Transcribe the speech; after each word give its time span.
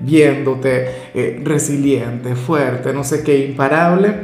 viéndote 0.00 0.88
eh, 1.14 1.40
resiliente, 1.42 2.34
fuerte, 2.34 2.92
no 2.92 3.04
sé 3.04 3.22
qué, 3.22 3.46
imparable, 3.46 4.14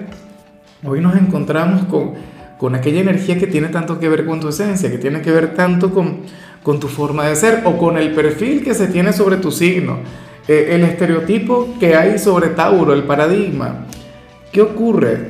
hoy 0.85 1.01
nos 1.01 1.17
encontramos 1.17 1.85
con, 1.85 2.15
con 2.59 2.75
aquella 2.75 3.01
energía 3.01 3.39
que 3.39 3.47
tiene 3.47 3.69
tanto 3.69 3.99
que 3.99 4.09
ver 4.09 4.27
con 4.27 4.41
tu 4.41 4.49
esencia, 4.49 4.91
que 4.91 4.99
tiene 4.99 5.23
que 5.23 5.31
ver 5.31 5.55
tanto 5.55 5.93
con, 5.93 6.21
con 6.63 6.81
tu 6.81 6.89
forma 6.89 7.27
de 7.27 7.37
ser 7.37 7.63
o 7.65 7.79
con 7.79 7.97
el 7.97 8.13
perfil 8.13 8.63
que 8.63 8.75
se 8.75 8.87
tiene 8.89 9.13
sobre 9.13 9.37
tu 9.37 9.51
signo, 9.51 9.99
eh, 10.49 10.69
el 10.71 10.85
estereotipo 10.85 11.77
que 11.79 11.95
hay 11.95 12.19
sobre 12.19 12.49
Tauro, 12.49 12.93
el 12.93 13.05
paradigma. 13.05 13.87
¿Qué 14.53 14.63
ocurre? 14.63 15.29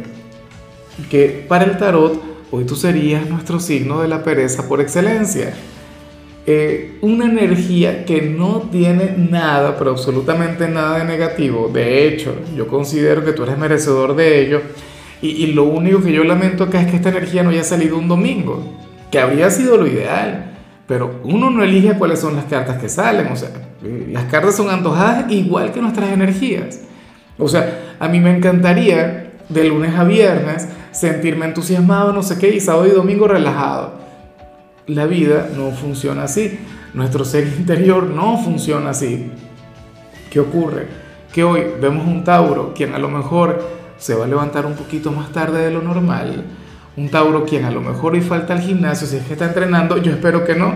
Que 1.10 1.44
para 1.46 1.64
el 1.64 1.76
tarot, 1.78 2.20
hoy 2.50 2.64
tú 2.64 2.74
serías 2.74 3.28
nuestro 3.28 3.60
signo 3.60 4.00
de 4.00 4.08
la 4.08 4.22
pereza 4.22 4.66
por 4.66 4.80
excelencia. 4.80 5.54
Eh, 6.52 6.98
una 7.02 7.26
energía 7.26 8.04
que 8.04 8.22
no 8.22 8.68
tiene 8.72 9.14
nada, 9.16 9.76
pero 9.78 9.92
absolutamente 9.92 10.66
nada 10.66 10.98
de 10.98 11.04
negativo. 11.04 11.70
De 11.72 12.08
hecho, 12.08 12.34
yo 12.56 12.66
considero 12.66 13.24
que 13.24 13.32
tú 13.32 13.44
eres 13.44 13.56
merecedor 13.56 14.16
de 14.16 14.40
ello. 14.40 14.60
Y, 15.22 15.46
lo 15.52 15.62
único 15.62 16.02
que 16.02 16.10
yo 16.12 16.24
lamento 16.24 16.64
acá 16.64 16.80
es 16.80 16.90
que 16.90 16.96
esta 16.96 17.10
energía 17.10 17.44
no 17.44 17.50
haya 17.50 17.62
salido 17.62 17.96
un 17.96 18.08
domingo, 18.08 18.64
que 19.12 19.20
habría 19.20 19.48
sido 19.50 19.76
lo 19.76 19.86
ideal. 19.86 20.56
Pero 20.88 21.20
uno 21.22 21.50
no 21.50 21.62
elige 21.62 21.96
cuáles 21.96 22.18
son 22.18 22.34
las 22.34 22.46
cartas 22.46 22.78
que 22.78 22.88
salen. 22.88 23.28
O 23.28 23.36
sea, 23.36 23.50
eh, 23.84 24.08
las 24.10 24.24
cartas 24.24 24.56
son 24.56 24.70
antojadas 24.70 25.30
igual 25.30 25.70
que 25.70 25.80
nuestras 25.80 26.10
energías. 26.10 26.80
O 27.38 27.46
sea, 27.46 27.94
a 28.00 28.08
mí 28.08 28.18
me 28.18 28.36
encantaría 28.36 29.34
de 29.48 29.64
lunes 29.64 29.94
a 29.94 30.02
viernes 30.02 30.66
sentirme 30.90 31.46
entusiasmado, 31.46 32.12
no 32.12 32.24
sé 32.24 32.38
qué, 32.38 32.52
y 32.52 32.58
sábado 32.58 32.88
y 32.88 32.90
domingo 32.90 33.28
relajado 33.28 33.99
la 34.94 35.06
vida 35.06 35.48
no 35.56 35.70
funciona 35.70 36.24
así. 36.24 36.58
Nuestro 36.94 37.24
ser 37.24 37.46
interior 37.46 38.04
no 38.04 38.38
funciona 38.38 38.90
así. 38.90 39.30
¿Qué 40.30 40.40
ocurre? 40.40 40.86
Que 41.32 41.44
hoy 41.44 41.62
vemos 41.80 42.06
un 42.06 42.24
Tauro 42.24 42.74
quien 42.74 42.94
a 42.94 42.98
lo 42.98 43.08
mejor 43.08 43.62
se 43.98 44.14
va 44.14 44.24
a 44.24 44.28
levantar 44.28 44.66
un 44.66 44.74
poquito 44.74 45.12
más 45.12 45.30
tarde 45.30 45.62
de 45.62 45.70
lo 45.70 45.82
normal. 45.82 46.44
Un 46.96 47.08
Tauro 47.08 47.44
quien 47.44 47.64
a 47.64 47.70
lo 47.70 47.80
mejor 47.80 48.14
hoy 48.14 48.20
falta 48.20 48.52
al 48.52 48.60
gimnasio 48.60 49.06
si 49.06 49.16
es 49.16 49.24
que 49.24 49.34
está 49.34 49.46
entrenando. 49.46 49.96
Yo 49.98 50.12
espero 50.12 50.44
que 50.44 50.56
no. 50.56 50.74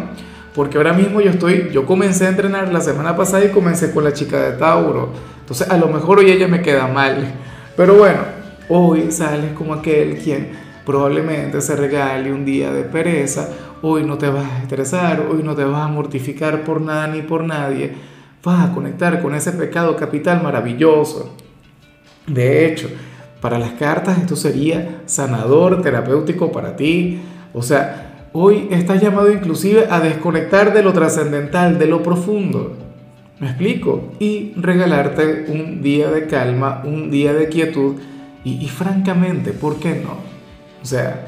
Porque 0.55 0.77
ahora 0.77 0.93
mismo 0.93 1.21
yo 1.21 1.31
estoy, 1.31 1.71
yo 1.73 1.85
comencé 1.85 2.27
a 2.27 2.29
entrenar 2.29 2.73
la 2.73 2.81
semana 2.81 3.17
pasada 3.17 3.45
y 3.45 3.49
comencé 3.49 3.91
con 3.91 4.05
la 4.05 4.13
chica 4.13 4.41
de 4.41 4.57
Tauro. 4.57 5.11
Entonces 5.41 5.69
a 5.69 5.77
lo 5.77 5.89
mejor 5.89 6.21
hoy 6.21 6.31
ella 6.31 6.47
me 6.47 6.63
queda 6.63 6.87
mal. 6.87 7.35
Pero 7.77 7.95
bueno, 7.95 8.21
hoy 8.69 9.11
sales 9.11 9.53
como 9.53 9.75
aquel 9.75 10.19
quien 10.19 10.51
probablemente 10.85 11.61
se 11.61 11.75
regale 11.75 12.33
un 12.33 12.45
día 12.45 12.73
de 12.73 12.85
pereza, 12.85 13.49
hoy 13.87 14.03
no 14.03 14.17
te 14.17 14.31
vas 14.31 14.51
a 14.51 14.63
estresar, 14.63 15.29
hoy 15.31 15.43
no 15.43 15.55
te 15.55 15.63
vas 15.63 15.83
a 15.83 15.89
mortificar 15.89 16.65
por 16.65 16.81
nada 16.81 17.07
ni 17.07 17.21
por 17.21 17.45
nadie, 17.45 17.93
vas 18.43 18.71
a 18.71 18.73
conectar 18.73 19.21
con 19.21 19.35
ese 19.35 19.53
pecado 19.53 19.95
capital 19.95 20.43
maravilloso. 20.43 21.37
De 22.27 22.65
hecho, 22.65 22.89
para 23.43 23.59
las 23.59 23.73
cartas 23.73 24.17
esto 24.17 24.37
sería 24.37 25.03
sanador, 25.05 25.83
terapéutico 25.83 26.51
para 26.51 26.77
ti, 26.77 27.21
o 27.53 27.61
sea, 27.61 28.31
hoy 28.33 28.69
estás 28.71 29.03
llamado 29.03 29.31
inclusive 29.31 29.87
a 29.91 30.01
desconectar 30.01 30.73
de 30.73 30.83
lo 30.83 30.95
trascendental, 30.95 31.79
de 31.79 31.87
lo 31.87 32.03
profundo. 32.03 32.79
¿Me 33.39 33.49
explico? 33.49 34.13
Y 34.19 34.55
regalarte 34.57 35.45
un 35.49 35.83
día 35.83 36.11
de 36.11 36.27
calma, 36.27 36.81
un 36.87 37.11
día 37.11 37.35
de 37.35 37.51
quietud 37.51 37.97
y, 38.45 38.67
francamente, 38.69 39.53
¿por 39.53 39.77
qué 39.77 40.03
no? 40.03 40.17
O 40.83 40.87
sea, 40.87 41.27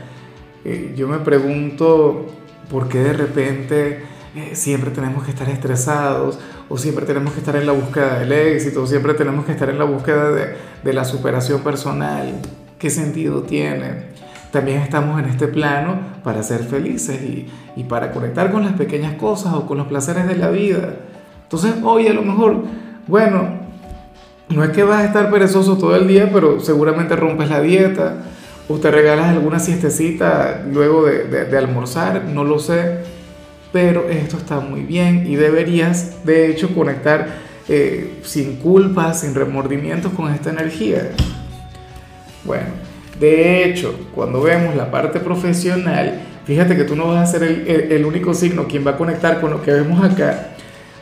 eh, 0.65 0.95
yo 0.97 1.07
me 1.07 1.19
pregunto 1.19 2.27
por 2.71 2.89
qué 2.89 2.99
de 2.99 3.13
repente 3.13 4.03
eh, 4.35 4.55
siempre 4.55 4.91
tenemos 4.91 5.25
que 5.25 5.31
estar 5.31 5.49
estresados 5.49 6.39
o 6.69 6.77
siempre 6.77 7.07
tenemos 7.07 7.33
que 7.33 7.41
estar 7.41 7.57
en 7.57 7.67
la 7.67 7.73
búsqueda 7.73 8.19
del 8.19 8.33
éxito 8.33 8.83
o 8.83 8.87
siempre 8.87 9.15
tenemos 9.15 9.45
que 9.45 9.53
estar 9.53 9.71
en 9.71 9.79
la 9.79 9.85
búsqueda 9.85 10.31
de, 10.31 10.93
la 10.93 11.05
superación 11.05 11.61
personal. 11.63 12.35
¿Qué 12.79 12.91
sentido 12.91 13.43
tiene? 13.43 14.15
También 14.53 14.83
estamos 14.83 15.19
en 15.19 15.27
este 15.27 15.49
plano 15.49 15.99
para 16.23 16.43
ser 16.43 16.65
felices 16.65 17.21
y, 17.23 17.49
y 17.77 17.85
para 17.85 18.13
conectar 18.13 18.53
con 18.53 18.65
las 18.65 18.75
pequeñas 18.75 19.15
cosas 19.15 19.55
o 19.55 19.67
con 19.67 19.79
los 19.79 19.87
placeres 19.87 20.27
de 20.27 20.37
la 20.37 20.51
vida. 20.51 20.95
Entonces, 21.43 21.75
hoy 21.83 22.09
a 22.09 22.13
lo 22.13 22.23
mejor, 22.23 22.65
bueno, 23.07 23.67
no 24.49 24.65
es 24.65 24.71
que 24.71 24.83
vas 24.85 25.01
a 25.01 25.05
estar 25.07 25.31
perezoso 25.31 25.77
todo 25.77 25.97
el 25.97 26.07
día, 26.07 26.31
pero 26.33 26.61
seguramente 26.61 27.17
rompes 27.17 27.51
la 27.51 27.61
dieta, 27.61 28.17
o 28.69 28.79
te 28.79 28.91
regalas 28.91 29.29
alguna 29.29 29.59
siestecita 29.59 30.65
luego 30.71 31.07
de, 31.07 31.57
almorzar, 31.57 32.25
no 32.25 32.45
lo 32.45 32.59
sé, 32.59 32.99
pero 33.73 34.09
esto 34.09 34.37
está 34.37 34.61
muy 34.61 34.83
bien 34.83 35.27
y 35.27 35.37
deberías 35.37 36.25
de 36.25 36.51
hecho 36.51 36.75
conectar 36.75 37.29
eh, 37.69 38.21
sin 38.23 38.57
culpa, 38.57 39.15
sin 39.15 39.35
remordimientos 39.35 40.13
con 40.13 40.33
esta 40.33 40.51
energía. 40.51 41.11
Bueno, 42.45 42.67
de 43.21 43.65
hecho, 43.65 43.95
cuando 44.15 44.43
vemos 44.43 44.75
la 44.75 44.91
parte 44.91 45.21
profesional, 45.21 46.21
fíjate 46.45 46.77
que 46.77 46.85
tú 46.85 46.97
no 46.97 47.09
vas 47.09 47.29
a 47.29 47.33
ser 47.33 47.43
el, 47.45 47.93
el 47.93 48.05
único 48.05 48.35
signo 48.35 48.67
quien 48.67 48.87
va 48.87 48.93
a 48.93 48.97
conectar 48.97 49.41
con 49.41 49.51
lo 49.51 49.63
que 49.63 49.73
vemos 49.73 50.05
acá. 50.05 50.49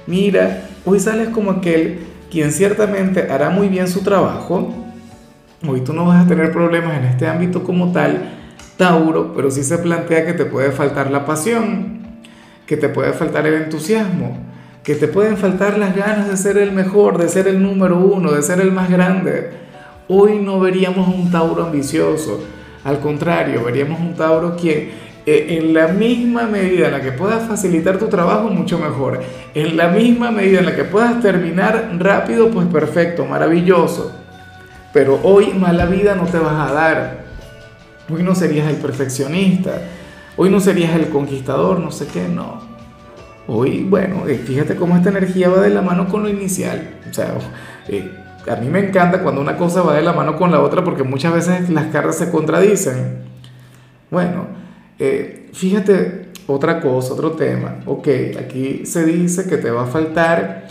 Mira, 0.07 0.69
hoy 0.85 1.01
sales 1.01 1.29
como 1.29 1.51
aquel 1.51 2.01
quien 2.31 2.53
ciertamente 2.53 3.31
hará 3.31 3.49
muy 3.49 3.69
bien 3.69 3.89
su 3.89 4.01
trabajo, 4.01 4.84
Hoy 5.67 5.81
tú 5.81 5.95
no 5.95 6.05
vas 6.05 6.25
a 6.25 6.29
tener 6.29 6.53
problemas 6.53 6.99
en 6.99 7.05
este 7.05 7.27
ámbito 7.27 7.63
como 7.63 7.91
tal, 7.91 8.33
Tauro, 8.77 9.33
pero 9.35 9.51
sí 9.51 9.63
se 9.63 9.79
plantea 9.79 10.27
que 10.27 10.35
te 10.35 10.45
puede 10.45 10.73
faltar 10.73 11.11
la 11.11 11.25
pasión, 11.25 12.01
que 12.67 12.77
te 12.77 12.91
puede 12.91 13.15
faltar 13.15 13.47
el 13.47 13.55
entusiasmo, 13.55 14.37
que 14.83 14.95
te 14.95 15.09
pueden 15.09 15.39
faltar 15.39 15.79
las 15.79 15.97
ganas 15.97 16.29
de 16.29 16.37
ser 16.37 16.59
el 16.59 16.73
mejor, 16.73 17.17
de 17.17 17.29
ser 17.29 17.49
el 17.49 17.63
número 17.63 17.99
uno, 17.99 18.33
de 18.33 18.43
ser 18.43 18.61
el 18.61 18.73
más 18.73 18.91
grande. 18.91 19.53
Hoy 20.09 20.39
no 20.39 20.61
veríamos 20.61 21.09
un 21.09 21.31
Tauro 21.31 21.65
ambicioso, 21.65 22.45
al 22.85 23.01
contrario, 23.01 23.65
veríamos 23.65 24.01
un 24.01 24.15
Tauro 24.15 24.57
quien 24.57 24.91
eh, 25.25 25.57
en 25.59 25.73
la 25.73 25.89
misma 25.89 26.43
medida 26.43 26.89
en 26.89 26.93
la 26.93 27.01
que 27.01 27.13
puedas 27.13 27.49
facilitar 27.49 27.97
tu 27.99 28.09
trabajo, 28.09 28.51
mucho 28.51 28.79
mejor. 28.79 29.23
En 29.55 29.79
la 29.79 29.89
misma 29.89 30.31
medida 30.31 30.59
en 30.59 30.67
la 30.67 30.77
que 30.77 30.85
puedas 30.85 31.23
terminar 31.23 31.91
rápido, 31.99 32.51
pues 32.51 32.67
perfecto, 32.67 33.25
maravilloso. 33.25 34.24
Pero 34.95 35.21
hoy 35.25 35.53
mala 35.53 35.85
vida 35.87 36.15
no 36.15 36.25
te 36.25 36.39
vas 36.39 36.71
a 36.71 36.73
dar. 36.73 37.25
Hoy 38.09 38.23
no 38.23 38.35
serías 38.35 38.69
el 38.69 38.77
perfeccionista. 38.77 39.83
Hoy 40.37 40.51
no 40.51 40.61
serías 40.61 40.95
el 40.95 41.09
conquistador, 41.09 41.81
no 41.81 41.91
sé 41.91 42.07
qué, 42.07 42.29
no. 42.29 42.63
Hoy, 43.47 43.83
bueno, 43.83 44.27
eh, 44.27 44.39
fíjate 44.39 44.77
cómo 44.77 44.97
esta 44.97 45.11
energía 45.11 45.49
va 45.49 45.61
de 45.61 45.71
la 45.71 45.83
mano 45.83 46.09
con 46.09 46.23
lo 46.23 46.29
inicial. 46.29 46.95
O 47.11 47.13
sea, 47.13 47.35
eh, 47.89 48.09
a 48.51 48.57
mí 48.57 48.69
me 48.69 48.89
encanta 48.89 49.23
cuando 49.23 49.41
una 49.41 49.57
cosa 49.57 49.83
va 49.83 49.95
de 49.95 50.03
la 50.03 50.13
mano 50.13 50.37
con 50.37 50.53
la 50.53 50.61
otra 50.61 50.85
porque 50.85 51.03
muchas 51.03 51.35
veces 51.35 51.69
las 51.71 51.87
cartas 51.87 52.17
se 52.17 52.31
contradicen. 52.31 53.19
Bueno, 54.11 54.47
eh, 54.99 55.51
fíjate 55.53 56.29
otra 56.47 56.81
cosa, 56.81 57.15
otro 57.15 57.33
tema. 57.33 57.81
Ok, 57.87 58.09
aquí 58.39 58.87
se 58.87 59.05
dice 59.05 59.49
que 59.49 59.57
te 59.57 59.71
va 59.71 59.83
a 59.83 59.87
faltar 59.87 60.69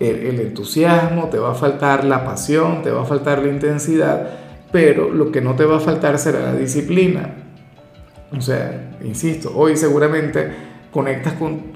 el, 0.00 0.40
entusiasmo, 0.40 1.28
te 1.28 1.38
va 1.38 1.52
a 1.52 1.54
faltar 1.54 2.04
la 2.04 2.24
pasión, 2.24 2.82
te 2.82 2.90
va 2.90 3.02
a 3.02 3.04
faltar 3.04 3.42
la 3.42 3.48
intensidad, 3.48 4.28
pero 4.72 5.10
lo 5.10 5.30
que 5.30 5.40
no 5.40 5.54
te 5.54 5.64
va 5.64 5.76
a 5.76 5.80
faltar 5.80 6.18
será 6.18 6.40
la 6.40 6.54
disciplina. 6.54 7.34
O 8.36 8.40
sea, 8.40 8.96
insisto, 9.04 9.52
hoy 9.54 9.76
seguramente 9.76 10.52
conectas 10.90 11.34
con, 11.34 11.74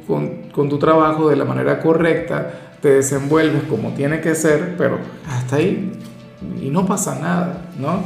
tu 0.52 0.78
trabajo 0.78 1.28
de 1.28 1.36
la 1.36 1.44
manera 1.44 1.80
correcta, 1.80 2.50
te 2.80 2.94
desenvuelves 2.94 3.64
como 3.64 3.90
tiene 3.90 4.20
que 4.20 4.34
ser, 4.34 4.76
pero 4.76 4.98
hasta 5.28 5.56
ahí 5.56 5.92
y 6.60 6.70
no 6.70 6.86
pasa 6.86 7.18
nada, 7.18 7.62
¿no? 7.78 8.02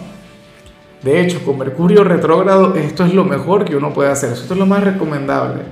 De 1.03 1.21
hecho, 1.21 1.45
con 1.45 1.59
Mercurio 1.59 2.05
retrógrado 2.05 2.75
esto 2.77 3.05
es 3.05 3.13
lo 3.13 3.25
mejor 3.25 3.65
que 3.65 3.77
uno 3.77 3.93
puede 3.93 4.11
hacer, 4.11 4.33
esto 4.33 4.55
es 4.55 4.59
lo 4.59 4.67
más 4.67 4.85
recomendable, 4.85 5.63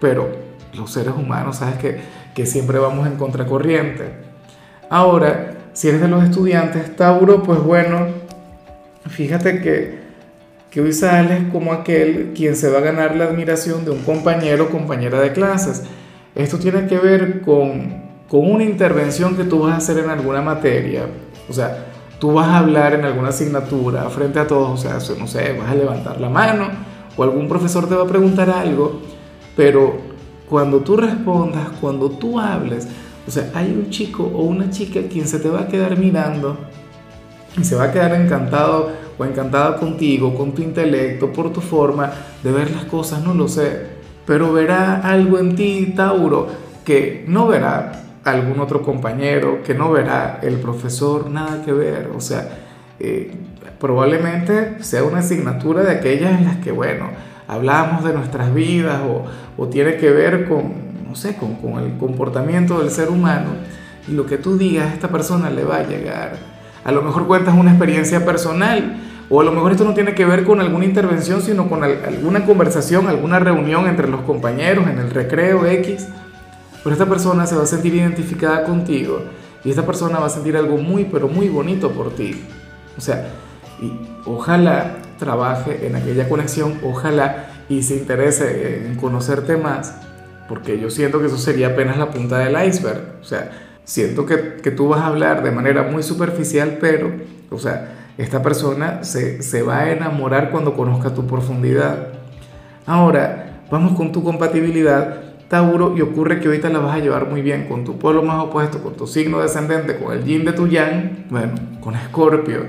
pero 0.00 0.28
los 0.74 0.90
seres 0.90 1.14
humanos, 1.16 1.56
¿sabes 1.56 1.76
que 1.76 2.00
que 2.34 2.46
siempre 2.46 2.78
vamos 2.78 3.06
en 3.06 3.16
contracorriente. 3.16 4.12
Ahora, 4.88 5.54
si 5.72 5.88
eres 5.88 6.00
de 6.00 6.08
los 6.08 6.22
estudiantes 6.22 6.96
Tauro, 6.96 7.42
pues 7.42 7.60
bueno, 7.60 8.06
fíjate 9.08 9.60
que, 9.60 9.98
que 10.70 10.80
hoy 10.80 10.92
sales 10.92 11.44
como 11.50 11.72
aquel 11.72 12.32
quien 12.34 12.56
se 12.56 12.70
va 12.70 12.78
a 12.78 12.82
ganar 12.82 13.16
la 13.16 13.24
admiración 13.24 13.84
de 13.84 13.90
un 13.90 14.02
compañero 14.02 14.64
o 14.64 14.68
compañera 14.68 15.20
de 15.20 15.32
clases. 15.32 15.84
Esto 16.34 16.58
tiene 16.58 16.86
que 16.86 16.98
ver 16.98 17.42
con, 17.42 18.02
con 18.28 18.50
una 18.50 18.64
intervención 18.64 19.36
que 19.36 19.44
tú 19.44 19.60
vas 19.60 19.74
a 19.74 19.76
hacer 19.76 19.98
en 19.98 20.10
alguna 20.10 20.40
materia, 20.40 21.02
o 21.48 21.52
sea, 21.52 21.86
tú 22.18 22.32
vas 22.32 22.46
a 22.46 22.58
hablar 22.58 22.94
en 22.94 23.04
alguna 23.04 23.28
asignatura 23.28 24.08
frente 24.08 24.38
a 24.38 24.46
todos, 24.46 24.70
o 24.70 24.76
sea, 24.76 25.16
no 25.18 25.26
sé, 25.26 25.52
vas 25.58 25.70
a 25.70 25.74
levantar 25.74 26.20
la 26.20 26.28
mano 26.28 26.68
o 27.16 27.22
algún 27.22 27.48
profesor 27.48 27.88
te 27.88 27.94
va 27.94 28.04
a 28.04 28.06
preguntar 28.06 28.48
algo, 28.48 29.00
pero 29.56 30.11
cuando 30.52 30.80
tú 30.80 30.98
respondas, 30.98 31.66
cuando 31.80 32.10
tú 32.10 32.38
hables, 32.38 32.86
o 33.26 33.30
sea, 33.30 33.50
hay 33.54 33.70
un 33.70 33.88
chico 33.88 34.22
o 34.22 34.42
una 34.42 34.68
chica 34.68 35.00
quien 35.10 35.26
se 35.26 35.38
te 35.38 35.48
va 35.48 35.62
a 35.62 35.66
quedar 35.66 35.96
mirando 35.96 36.58
y 37.56 37.64
se 37.64 37.74
va 37.74 37.84
a 37.84 37.90
quedar 37.90 38.12
encantado 38.12 38.90
o 39.16 39.24
encantada 39.24 39.76
contigo, 39.76 40.34
con 40.34 40.52
tu 40.52 40.60
intelecto, 40.60 41.32
por 41.32 41.54
tu 41.54 41.62
forma 41.62 42.12
de 42.42 42.52
ver 42.52 42.70
las 42.70 42.84
cosas, 42.84 43.24
no 43.24 43.32
lo 43.32 43.48
sé, 43.48 43.86
pero 44.26 44.52
verá 44.52 45.00
algo 45.00 45.38
en 45.38 45.56
ti, 45.56 45.94
Tauro, 45.96 46.48
que 46.84 47.24
no 47.26 47.46
verá 47.46 48.02
algún 48.22 48.60
otro 48.60 48.82
compañero, 48.82 49.62
que 49.62 49.72
no 49.72 49.90
verá 49.90 50.38
el 50.42 50.56
profesor, 50.56 51.30
nada 51.30 51.64
que 51.64 51.72
ver, 51.72 52.10
o 52.14 52.20
sea, 52.20 52.46
eh, 53.00 53.32
probablemente 53.80 54.82
sea 54.84 55.02
una 55.02 55.20
asignatura 55.20 55.82
de 55.82 55.92
aquellas 55.92 56.38
en 56.38 56.44
las 56.44 56.56
que, 56.58 56.72
bueno, 56.72 57.06
hablamos 57.52 58.04
de 58.04 58.12
nuestras 58.12 58.52
vidas 58.54 59.00
o, 59.02 59.24
o 59.62 59.66
tiene 59.68 59.96
que 59.96 60.10
ver 60.10 60.48
con, 60.48 60.72
no 61.08 61.14
sé, 61.14 61.36
con, 61.36 61.56
con, 61.56 61.78
el 61.82 61.96
comportamiento 61.98 62.80
del 62.80 62.90
ser 62.90 63.10
humano 63.10 63.50
y 64.08 64.12
lo 64.12 64.26
que 64.26 64.38
tú 64.38 64.56
digas 64.56 64.90
a 64.90 64.94
esta 64.94 65.08
persona 65.08 65.50
le 65.50 65.64
va 65.64 65.76
a 65.76 65.82
llegar. 65.86 66.36
A 66.84 66.92
lo 66.92 67.02
mejor 67.02 67.26
cuentas 67.26 67.54
una 67.56 67.70
experiencia 67.70 68.24
personal 68.24 68.96
o 69.28 69.40
a 69.40 69.44
lo 69.44 69.52
mejor 69.52 69.72
esto 69.72 69.84
no 69.84 69.94
tiene 69.94 70.14
que 70.14 70.24
ver 70.24 70.44
con 70.44 70.60
alguna 70.60 70.84
intervención, 70.84 71.40
sino 71.40 71.68
con 71.68 71.84
alguna 71.84 72.44
conversación, 72.44 73.06
alguna 73.06 73.38
reunión 73.38 73.86
entre 73.86 74.08
los 74.08 74.22
compañeros 74.22 74.86
en 74.88 74.98
el 74.98 75.10
recreo 75.10 75.64
X. 75.64 76.08
Pero 76.82 76.92
esta 76.92 77.06
persona 77.06 77.46
se 77.46 77.54
va 77.54 77.62
a 77.62 77.66
sentir 77.66 77.94
identificada 77.94 78.64
contigo 78.64 79.22
y 79.64 79.70
esta 79.70 79.86
persona 79.86 80.18
va 80.18 80.26
a 80.26 80.30
sentir 80.30 80.56
algo 80.56 80.76
muy, 80.76 81.04
pero 81.04 81.28
muy 81.28 81.48
bonito 81.48 81.92
por 81.92 82.14
ti. 82.14 82.44
O 82.98 83.00
sea, 83.00 83.28
y 83.82 83.98
ojalá 84.24 84.98
trabaje 85.18 85.86
en 85.86 85.96
aquella 85.96 86.28
conexión, 86.28 86.78
ojalá 86.84 87.46
y 87.68 87.82
se 87.82 87.96
interese 87.96 88.86
en 88.86 88.96
conocerte 88.96 89.56
más, 89.56 89.96
porque 90.48 90.78
yo 90.78 90.90
siento 90.90 91.20
que 91.20 91.26
eso 91.26 91.38
sería 91.38 91.68
apenas 91.68 91.98
la 91.98 92.10
punta 92.10 92.38
del 92.38 92.56
iceberg. 92.66 93.16
O 93.20 93.24
sea, 93.24 93.50
siento 93.84 94.24
que, 94.24 94.56
que 94.62 94.70
tú 94.70 94.88
vas 94.88 95.00
a 95.00 95.06
hablar 95.06 95.42
de 95.42 95.50
manera 95.50 95.82
muy 95.82 96.02
superficial, 96.02 96.78
pero, 96.80 97.12
o 97.50 97.58
sea, 97.58 98.12
esta 98.18 98.42
persona 98.42 99.02
se, 99.04 99.42
se 99.42 99.62
va 99.62 99.80
a 99.80 99.90
enamorar 99.90 100.50
cuando 100.50 100.74
conozca 100.74 101.14
tu 101.14 101.26
profundidad. 101.26 102.08
Ahora, 102.86 103.62
vamos 103.70 103.96
con 103.96 104.12
tu 104.12 104.22
compatibilidad. 104.22 105.20
Tauro, 105.48 105.96
y 105.96 106.00
ocurre 106.00 106.40
que 106.40 106.46
ahorita 106.46 106.70
la 106.70 106.78
vas 106.78 106.96
a 106.96 106.98
llevar 106.98 107.28
muy 107.28 107.42
bien 107.42 107.68
con 107.68 107.84
tu 107.84 107.98
pueblo 107.98 108.22
más 108.22 108.42
opuesto, 108.42 108.82
con 108.82 108.94
tu 108.94 109.06
signo 109.06 109.40
descendente, 109.40 109.98
con 109.98 110.12
el 110.12 110.24
yin 110.24 110.44
de 110.46 110.52
tu 110.52 110.66
yang, 110.66 111.26
bueno, 111.28 111.52
con 111.80 111.94
Escorpio 111.94 112.60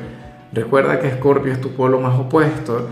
Recuerda 0.53 0.99
que 0.99 1.07
Escorpio 1.07 1.51
es 1.51 1.59
tu 1.59 1.71
polo 1.71 1.99
más 1.99 2.19
opuesto 2.19 2.87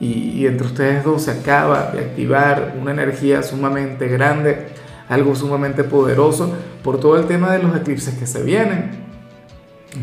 y, 0.00 0.46
entre 0.46 0.66
ustedes 0.66 1.04
dos 1.04 1.22
se 1.22 1.30
acaba 1.30 1.92
de 1.92 2.00
activar 2.00 2.74
una 2.80 2.90
energía 2.90 3.42
sumamente 3.42 4.08
grande, 4.08 4.66
algo 5.08 5.34
sumamente 5.34 5.84
poderoso 5.84 6.52
por 6.82 6.98
todo 6.98 7.16
el 7.16 7.26
tema 7.26 7.52
de 7.52 7.62
los 7.62 7.76
eclipses 7.76 8.14
que 8.14 8.26
se 8.26 8.42
vienen. 8.42 8.90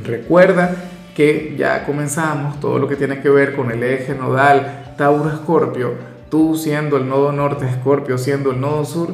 Recuerda 0.06 0.76
que 1.16 1.56
ya 1.58 1.86
comenzamos 1.86 2.60
todo 2.60 2.80
lo 2.80 2.88
que 2.88 2.96
tiene 2.96 3.20
que 3.20 3.30
ver 3.30 3.56
con 3.56 3.72
el 3.72 3.84
eje 3.84 4.16
nodal 4.16 4.94
Tauro-Escorpio, 4.96 5.96
tú 6.30 6.56
siendo 6.56 6.98
el 6.98 7.10
nodo 7.10 7.32
norte, 7.32 7.66
Escorpio 7.66 8.18
siendo 8.18 8.52
el 8.52 8.62
nodo 8.62 8.86
sur, 8.86 9.10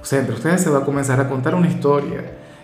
o 0.00 0.04
sea, 0.04 0.20
entre 0.20 0.34
ustedes 0.34 0.62
se 0.62 0.70
va 0.70 0.78
a 0.78 0.84
comenzar 0.84 1.20
a 1.20 1.28
contar 1.28 1.54
una 1.54 1.68
historia 1.68 2.22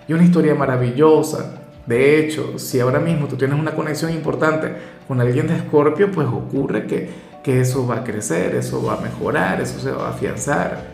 y 0.08 0.14
una 0.14 0.24
historia 0.24 0.54
maravillosa, 0.54 1.65
de 1.86 2.18
hecho, 2.18 2.58
si 2.58 2.80
ahora 2.80 2.98
mismo 2.98 3.28
tú 3.28 3.36
tienes 3.36 3.58
una 3.58 3.72
conexión 3.72 4.10
importante 4.12 4.72
con 5.06 5.20
alguien 5.20 5.46
de 5.46 5.54
Escorpio, 5.54 6.10
pues 6.10 6.26
ocurre 6.26 6.86
que, 6.86 7.08
que 7.44 7.60
eso 7.60 7.86
va 7.86 7.98
a 7.98 8.04
crecer, 8.04 8.56
eso 8.56 8.82
va 8.82 8.94
a 8.94 9.00
mejorar, 9.00 9.60
eso 9.60 9.78
se 9.78 9.92
va 9.92 10.08
a 10.08 10.10
afianzar. 10.10 10.84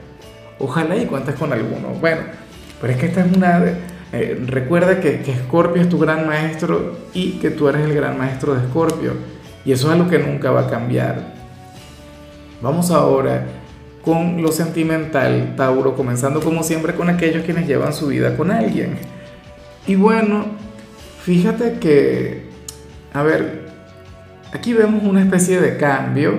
Ojalá 0.58 0.96
y 0.96 1.06
cuentes 1.06 1.34
con 1.36 1.52
alguno. 1.52 1.88
Bueno, 2.00 2.20
pero 2.80 2.92
es 2.92 2.98
que 2.98 3.06
esta 3.06 3.24
es 3.24 3.34
una... 3.34 3.62
Eh, 4.12 4.44
recuerda 4.46 5.00
que, 5.00 5.22
que 5.22 5.32
Escorpio 5.32 5.80
es 5.80 5.88
tu 5.88 5.98
gran 5.98 6.26
maestro 6.26 6.98
y 7.14 7.38
que 7.38 7.50
tú 7.50 7.68
eres 7.68 7.82
el 7.82 7.94
gran 7.94 8.18
maestro 8.18 8.54
de 8.54 8.60
Escorpio. 8.60 9.12
Y 9.64 9.72
eso 9.72 9.86
es 9.88 9.94
algo 9.94 10.10
que 10.10 10.18
nunca 10.18 10.50
va 10.50 10.62
a 10.62 10.70
cambiar. 10.70 11.32
Vamos 12.60 12.90
ahora 12.90 13.46
con 14.04 14.42
lo 14.42 14.52
sentimental, 14.52 15.54
Tauro, 15.56 15.94
comenzando 15.94 16.40
como 16.40 16.62
siempre 16.62 16.94
con 16.94 17.08
aquellos 17.08 17.44
quienes 17.44 17.66
llevan 17.66 17.94
su 17.94 18.08
vida 18.08 18.36
con 18.36 18.50
alguien. 18.50 18.98
Y 19.86 19.94
bueno, 19.94 20.46
Fíjate 21.22 21.78
que, 21.78 22.48
a 23.12 23.22
ver, 23.22 23.68
aquí 24.52 24.72
vemos 24.72 25.04
una 25.04 25.22
especie 25.22 25.60
de 25.60 25.76
cambio 25.76 26.34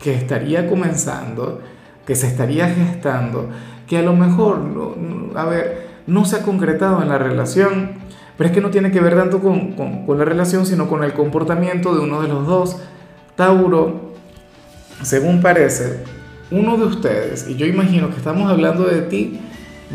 que 0.00 0.14
estaría 0.14 0.68
comenzando, 0.68 1.60
que 2.06 2.14
se 2.14 2.28
estaría 2.28 2.68
gestando, 2.68 3.48
que 3.88 3.98
a 3.98 4.02
lo 4.02 4.12
mejor, 4.12 4.60
a 5.34 5.44
ver, 5.44 5.88
no 6.06 6.24
se 6.24 6.36
ha 6.36 6.42
concretado 6.42 7.02
en 7.02 7.08
la 7.08 7.18
relación, 7.18 7.90
pero 8.36 8.48
es 8.48 8.54
que 8.54 8.60
no 8.60 8.70
tiene 8.70 8.92
que 8.92 9.00
ver 9.00 9.16
tanto 9.16 9.40
con, 9.40 9.72
con 9.72 10.18
la 10.18 10.24
relación, 10.24 10.66
sino 10.66 10.88
con 10.88 11.02
el 11.02 11.14
comportamiento 11.14 11.92
de 11.92 12.00
uno 12.00 12.22
de 12.22 12.28
los 12.28 12.46
dos. 12.46 12.76
Tauro, 13.34 14.12
según 15.02 15.42
parece, 15.42 16.04
uno 16.52 16.76
de 16.76 16.84
ustedes, 16.84 17.48
y 17.48 17.56
yo 17.56 17.66
imagino 17.66 18.08
que 18.10 18.16
estamos 18.18 18.48
hablando 18.48 18.84
de 18.84 19.02
ti, 19.02 19.40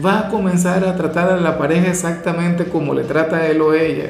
va 0.06 0.19
a 0.19 0.28
comenzar 0.28 0.84
a 0.84 0.98
tratar 0.98 1.30
a 1.30 1.38
la 1.38 1.57
pareja 1.57 1.88
exactamente 1.88 2.66
como 2.66 2.94
le 2.94 3.06
trata 3.06 3.48
él 3.48 3.62
o 3.62 3.74
ella. 3.74 4.10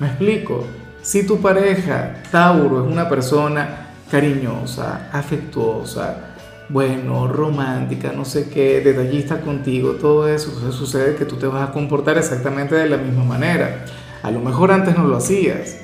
Me 0.00 0.06
explico. 0.06 0.64
Si 1.02 1.26
tu 1.26 1.40
pareja, 1.40 2.22
Tauro, 2.30 2.84
es 2.84 2.90
una 2.90 3.08
persona 3.08 3.90
cariñosa, 4.10 5.10
afectuosa, 5.12 6.30
bueno, 6.70 7.28
romántica, 7.28 8.12
no 8.14 8.24
sé 8.24 8.48
qué, 8.48 8.80
detallista 8.80 9.40
contigo, 9.40 9.92
todo 9.92 10.28
eso, 10.28 10.50
sucede 10.72 11.16
que 11.16 11.24
tú 11.24 11.36
te 11.36 11.46
vas 11.46 11.68
a 11.68 11.72
comportar 11.72 12.16
exactamente 12.16 12.74
de 12.74 12.88
la 12.88 12.96
misma 12.96 13.24
manera. 13.24 13.84
A 14.22 14.30
lo 14.30 14.40
mejor 14.40 14.72
antes 14.72 14.96
no 14.96 15.04
lo 15.04 15.16
hacías 15.16 15.78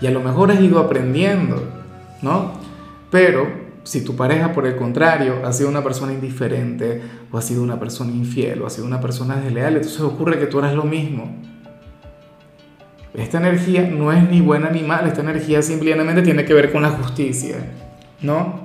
y 0.00 0.06
a 0.06 0.10
lo 0.10 0.20
mejor 0.20 0.50
has 0.50 0.60
ido 0.60 0.78
aprendiendo, 0.78 1.62
¿no? 2.22 2.52
Pero 3.10 3.48
si 3.82 4.04
tu 4.04 4.16
pareja, 4.16 4.52
por 4.52 4.66
el 4.66 4.76
contrario, 4.76 5.44
ha 5.44 5.52
sido 5.52 5.68
una 5.68 5.82
persona 5.82 6.12
indiferente 6.12 7.00
o 7.32 7.38
ha 7.38 7.42
sido 7.42 7.62
una 7.62 7.80
persona 7.80 8.12
infiel 8.12 8.62
o 8.62 8.66
ha 8.66 8.70
sido 8.70 8.86
una 8.86 9.00
persona 9.00 9.36
desleal, 9.36 9.76
entonces 9.76 10.00
ocurre 10.00 10.38
que 10.38 10.46
tú 10.46 10.58
eres 10.58 10.74
lo 10.74 10.84
mismo. 10.84 11.57
Esta 13.14 13.38
energía 13.38 13.88
no 13.90 14.12
es 14.12 14.28
ni 14.28 14.40
buena 14.40 14.70
ni 14.70 14.82
mala, 14.82 15.08
esta 15.08 15.22
energía 15.22 15.62
simplemente 15.62 16.22
tiene 16.22 16.44
que 16.44 16.54
ver 16.54 16.70
con 16.70 16.82
la 16.82 16.90
justicia, 16.90 17.56
¿no? 18.20 18.60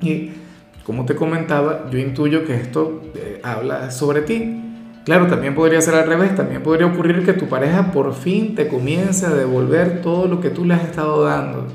Y 0.00 0.30
como 0.84 1.04
te 1.04 1.14
comentaba, 1.14 1.90
yo 1.90 1.98
intuyo 1.98 2.44
que 2.44 2.54
esto 2.54 3.02
eh, 3.14 3.40
habla 3.42 3.90
sobre 3.90 4.22
ti. 4.22 4.64
Claro, 5.04 5.26
también 5.26 5.54
podría 5.54 5.80
ser 5.80 5.94
al 5.94 6.06
revés, 6.06 6.34
también 6.36 6.62
podría 6.62 6.86
ocurrir 6.86 7.24
que 7.24 7.32
tu 7.32 7.48
pareja 7.48 7.90
por 7.90 8.14
fin 8.14 8.54
te 8.54 8.68
comience 8.68 9.26
a 9.26 9.30
devolver 9.30 10.02
todo 10.02 10.26
lo 10.26 10.40
que 10.40 10.50
tú 10.50 10.64
le 10.64 10.74
has 10.74 10.84
estado 10.84 11.24
dando. 11.24 11.66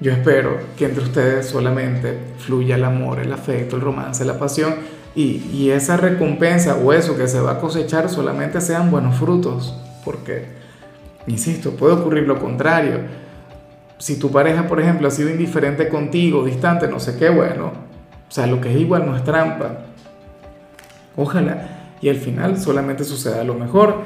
Yo 0.00 0.12
espero 0.12 0.58
que 0.78 0.86
entre 0.86 1.02
ustedes 1.02 1.46
solamente 1.46 2.16
fluya 2.38 2.76
el 2.76 2.84
amor, 2.84 3.20
el 3.20 3.32
afecto, 3.32 3.76
el 3.76 3.82
romance, 3.82 4.24
la 4.24 4.38
pasión 4.38 4.76
y, 5.14 5.42
y 5.52 5.70
esa 5.70 5.96
recompensa 5.96 6.76
o 6.76 6.92
eso 6.92 7.16
que 7.16 7.28
se 7.28 7.40
va 7.40 7.52
a 7.52 7.60
cosechar 7.60 8.08
solamente 8.08 8.60
sean 8.60 8.90
buenos 8.90 9.16
frutos, 9.16 9.74
porque 10.04 10.59
Insisto, 11.26 11.72
puede 11.72 11.94
ocurrir 11.94 12.26
lo 12.26 12.38
contrario. 12.38 13.00
Si 13.98 14.18
tu 14.18 14.30
pareja, 14.30 14.66
por 14.66 14.80
ejemplo, 14.80 15.08
ha 15.08 15.10
sido 15.10 15.30
indiferente 15.30 15.88
contigo, 15.88 16.44
distante, 16.44 16.88
no 16.88 16.98
sé 17.00 17.16
qué, 17.18 17.28
bueno, 17.28 17.66
o 18.28 18.32
sea, 18.32 18.46
lo 18.46 18.60
que 18.60 18.70
es 18.72 18.80
igual 18.80 19.06
no 19.06 19.16
es 19.16 19.24
trampa. 19.24 19.86
Ojalá 21.16 21.80
y 22.00 22.08
al 22.08 22.16
final 22.16 22.58
solamente 22.58 23.04
suceda 23.04 23.44
lo 23.44 23.54
mejor. 23.54 23.96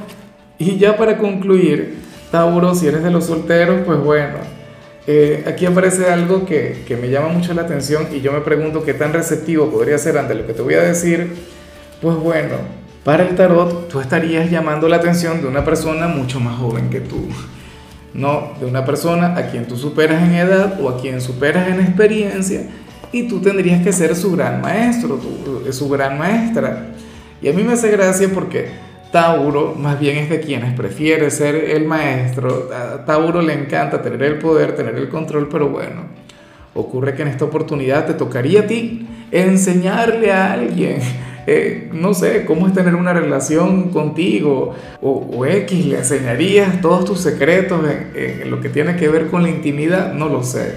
Y 0.59 0.76
ya 0.78 0.97
para 0.97 1.18
concluir, 1.18 1.97
Tauro, 2.30 2.75
si 2.75 2.88
eres 2.88 3.02
de 3.02 3.11
los 3.11 3.26
solteros, 3.26 3.83
pues 3.87 3.99
bueno, 4.00 4.37
eh, 5.06 5.44
aquí 5.47 5.66
aparece 5.66 6.11
algo 6.11 6.44
que, 6.47 6.85
que, 6.87 6.97
me 6.97 7.11
llama 7.11 7.28
mucho 7.28 7.52
la 7.54 7.62
atención 7.62 8.09
y 8.12 8.21
yo 8.21 8.33
me 8.33 8.40
pregunto 8.40 8.83
qué 8.83 8.94
tan 8.94 9.12
receptivo 9.12 9.71
podría 9.71 9.99
ser 9.99 10.16
ante 10.16 10.35
lo 10.35 10.47
que 10.47 10.54
te 10.54 10.62
voy 10.62 10.75
a 10.75 10.83
decir. 10.83 11.35
Pues 12.00 12.16
bueno, 12.16 12.56
para 13.04 13.28
el 13.28 13.37
tarot, 13.37 13.88
tú 13.88 14.00
estarías 14.00 14.50
llamando 14.50 14.88
la 14.88 14.96
atención 14.96 15.42
de 15.42 15.46
una 15.46 15.62
persona 15.64 16.08
mucho 16.08 16.40
más 16.40 16.58
joven 16.58 16.88
que 16.88 17.00
tú. 17.00 17.28
No 18.14 18.52
de 18.58 18.66
una 18.66 18.84
persona 18.84 19.37
a 19.37 19.50
quien 19.50 19.66
tú 19.66 19.76
superas 19.76 20.23
en 20.23 20.34
edad 20.34 20.80
o 20.80 20.88
a 20.88 21.00
quien 21.00 21.20
superas 21.20 21.68
en 21.68 21.80
experiencia 21.80 22.62
y 23.12 23.28
tú 23.28 23.40
tendrías 23.40 23.82
que 23.82 23.92
ser 23.92 24.16
su 24.16 24.32
gran 24.32 24.61
maestro, 24.61 25.20
su 25.70 25.88
gran 25.88 26.18
maestra. 26.18 26.94
Y 27.42 27.49
a 27.49 27.52
mí 27.52 27.62
me 27.62 27.75
hace 27.75 27.90
gracia 27.90 28.28
porque 28.32 28.68
Tauro 29.12 29.75
más 29.75 30.00
bien 30.00 30.16
es 30.16 30.30
de 30.30 30.40
quienes 30.40 30.73
prefiere 30.75 31.30
ser 31.30 31.54
el 31.54 31.84
maestro. 31.84 32.70
A 32.73 33.04
Tauro 33.04 33.42
le 33.42 33.52
encanta 33.52 34.00
tener 34.00 34.23
el 34.23 34.38
poder, 34.38 34.75
tener 34.75 34.94
el 34.96 35.08
control, 35.08 35.49
pero 35.49 35.68
bueno, 35.68 36.02
ocurre 36.75 37.14
que 37.14 37.23
en 37.23 37.28
esta 37.28 37.44
oportunidad 37.44 38.06
te 38.06 38.14
tocaría 38.14 38.61
a 38.61 38.66
ti 38.66 39.06
enseñarle 39.30 40.32
a 40.32 40.52
alguien 40.52 41.00
eh, 41.46 41.90
no 41.92 42.14
sé, 42.14 42.44
cómo 42.44 42.66
es 42.66 42.72
tener 42.72 42.94
una 42.94 43.12
relación 43.12 43.90
contigo, 43.90 44.74
o, 45.02 45.44
X, 45.46 45.86
le 45.86 45.98
enseñarías 45.98 46.80
todos 46.80 47.04
tus 47.04 47.20
secretos 47.20 47.84
en 48.14 48.50
lo 48.50 48.60
que 48.60 48.68
tiene 48.68 48.96
que 48.96 49.08
ver 49.08 49.28
con 49.28 49.42
la 49.42 49.50
intimidad, 49.50 50.12
no 50.14 50.28
lo 50.28 50.42
sé. 50.42 50.74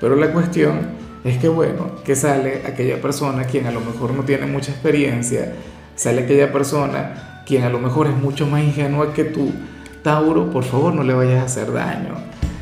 Pero 0.00 0.16
la 0.16 0.32
cuestión 0.32 0.80
es 1.24 1.38
que, 1.38 1.48
bueno, 1.48 1.92
que 2.04 2.14
sale 2.14 2.62
aquella 2.66 3.00
persona 3.00 3.44
quien 3.44 3.66
a 3.66 3.70
lo 3.70 3.80
mejor 3.80 4.12
no 4.12 4.24
tiene 4.24 4.46
mucha 4.46 4.72
experiencia, 4.72 5.54
sale 5.94 6.22
aquella 6.22 6.52
persona 6.52 7.42
quien 7.46 7.62
a 7.62 7.70
lo 7.70 7.78
mejor 7.78 8.08
es 8.08 8.16
mucho 8.16 8.46
más 8.46 8.62
ingenua 8.62 9.12
que 9.14 9.24
tú. 9.24 9.52
Tauro, 10.02 10.50
por 10.50 10.64
favor, 10.64 10.94
no 10.94 11.02
le 11.02 11.14
vayas 11.14 11.40
a 11.40 11.44
hacer 11.44 11.72
daño. 11.72 12.14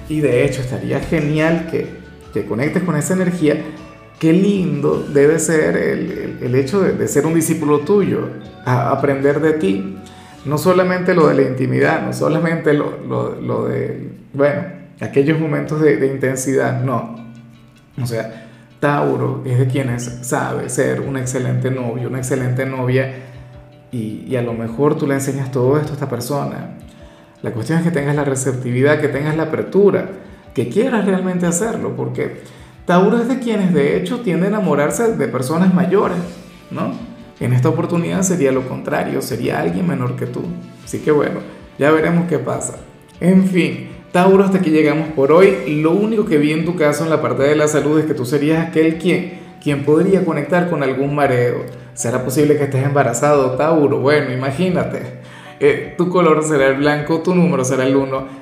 Y 0.09 0.21
de 0.21 0.45
hecho, 0.45 0.61
estaría 0.61 1.01
genial 1.01 1.69
que, 1.71 1.89
que 2.33 2.47
conectes 2.47 2.83
con 2.83 2.97
esa 2.97 3.15
energía 3.15 3.57
qué 4.23 4.33
lindo 4.33 5.05
debe 5.13 5.41
ser 5.41 5.77
el, 5.77 6.39
el, 6.41 6.55
hecho 6.55 6.81
de, 6.81 7.09
ser 7.09 7.27
un 7.27 7.35
discípulo 7.35 7.81
tuyo, 7.81 8.29
aprender 8.65 9.41
de 9.41 9.55
ti. 9.55 9.97
No 10.45 10.59
solamente 10.59 11.13
lo 11.13 11.27
de 11.27 11.35
la 11.35 11.43
intimidad, 11.43 12.07
no 12.07 12.13
solamente 12.13 12.73
lo, 12.73 12.99
lo, 13.05 13.41
lo 13.41 13.65
de, 13.65 14.13
bueno, 14.33 14.63
aquellos 15.01 15.41
momentos 15.41 15.81
de, 15.81 15.97
de, 15.97 16.07
intensidad, 16.07 16.85
no. 16.85 17.17
O 18.01 18.07
sea, 18.07 18.47
Tauro 18.79 19.43
es 19.45 19.59
de 19.59 19.67
quienes 19.67 20.05
sabe 20.23 20.69
ser 20.69 21.01
un 21.01 21.17
excelente 21.17 21.73
novio, 21.73 22.09
una 22.09 22.19
excelente 22.19 22.65
novia, 22.65 23.13
y, 23.91 24.25
y 24.29 24.37
a 24.37 24.43
lo 24.43 24.53
mejor 24.53 24.97
tú 24.97 25.09
le 25.09 25.15
enseñas 25.15 25.51
todo 25.51 25.79
esto 25.79 25.91
a 25.91 25.95
esta 25.95 26.09
persona. 26.09 26.77
La 27.43 27.51
cuestión 27.51 27.81
es 27.81 27.85
que 27.85 27.91
tengas 27.91 28.15
la 28.15 28.23
receptividad, 28.23 29.01
que 29.01 29.09
tengas 29.09 29.37
la 29.37 29.45
apertura, 29.45 30.11
que 30.55 30.69
quieras 30.69 31.07
realmente 31.07 31.45
hacerlo, 31.45 31.97
porque 31.97 32.62
Tauro 32.93 33.17
es 33.17 33.27
de 33.27 33.39
quienes 33.39 33.73
de 33.73 33.97
hecho 33.97 34.21
tienden 34.21 34.53
a 34.53 34.59
enamorarse 34.59 35.17
de 35.17 35.27
personas 35.27 35.73
mayores, 35.73 36.19
¿no? 36.71 36.93
En 37.41 37.55
esta 37.55 37.71
oportunidad 37.71 38.21
sería 38.21 38.53
lo 38.53 38.69
contrario, 38.69 39.23
sería 39.23 39.63
alguien 39.63 39.89
menor 39.89 40.15
que 40.15 40.27
tú. 40.27 40.43
Así 40.85 40.99
que 40.99 41.11
bueno, 41.11 41.41
ya 41.79 41.91
veremos 41.91 42.29
qué 42.29 42.39
pasa. 42.39 42.75
En 43.19 43.47
fin, 43.47 43.89
Tauro, 44.13 44.45
hasta 44.45 44.59
aquí 44.59 44.69
llegamos 44.69 45.09
por 45.13 45.33
hoy. 45.33 45.81
Lo 45.81 45.93
único 45.93 46.27
que 46.27 46.37
vi 46.37 46.53
en 46.53 46.67
tu 46.67 46.77
caso 46.77 47.03
en 47.03 47.09
la 47.09 47.23
parte 47.23 47.45
de 47.45 47.57
la 47.57 47.67
salud 47.67 47.99
es 47.99 48.05
que 48.05 48.13
tú 48.13 48.27
serías 48.27 48.69
aquel 48.69 48.99
quien, 48.99 49.41
quien 49.63 49.87
podría 49.87 50.27
conectar 50.27 50.69
con 50.69 50.83
algún 50.83 51.15
mareo. 51.15 51.65
¿Será 51.95 52.23
posible 52.23 52.59
que 52.59 52.65
estés 52.65 52.85
embarazado, 52.85 53.53
Tauro? 53.53 54.01
Bueno, 54.01 54.35
imagínate. 54.35 55.23
Eh, 55.61 55.95
tu 55.97 56.11
color 56.11 56.45
será 56.45 56.67
el 56.67 56.75
blanco, 56.75 57.23
tu 57.23 57.35
número 57.35 57.65
será 57.65 57.87
el 57.87 57.97
1. 57.97 58.42